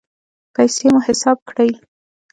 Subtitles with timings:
[0.53, 1.71] پیسې مو حساب کړئ